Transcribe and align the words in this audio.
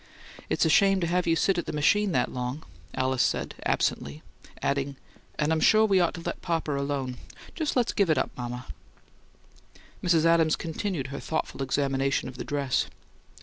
"It's 0.49 0.65
a 0.65 0.69
shame 0.69 0.99
to 1.01 1.05
have 1.05 1.27
you 1.27 1.35
sit 1.35 1.59
at 1.59 1.67
the 1.67 1.71
machine 1.71 2.11
that 2.11 2.31
long," 2.33 2.63
Alice 2.95 3.21
said, 3.21 3.53
absently, 3.67 4.23
adding, 4.59 4.95
"And 5.37 5.51
I'm 5.51 5.59
sure 5.59 5.85
we 5.85 5.99
ought 5.99 6.15
to 6.15 6.21
let 6.21 6.41
papa 6.41 6.75
alone. 6.75 7.17
Let's 7.59 7.75
just 7.75 7.95
give 7.95 8.09
it 8.09 8.17
up, 8.17 8.31
mama." 8.35 8.65
Mrs. 10.03 10.25
Adams 10.25 10.55
continued 10.55 11.09
her 11.13 11.19
thoughtful 11.19 11.61
examination 11.61 12.27
of 12.27 12.37
the 12.37 12.43
dress. 12.43 12.87